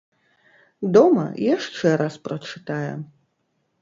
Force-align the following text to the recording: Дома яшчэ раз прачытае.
Дома 0.95 1.25
яшчэ 1.55 1.87
раз 2.03 2.13
прачытае. 2.29 2.93